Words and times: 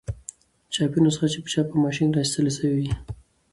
چاپي 0.73 0.99
نسخه 1.05 1.27
چي 1.31 1.39
په 1.43 1.49
چاپ 1.53 1.67
او 1.71 1.77
ما 1.83 1.89
شين 1.95 2.09
را 2.13 2.19
ایستله 2.23 2.51
سوې 2.57 2.79
يي. 2.85 2.93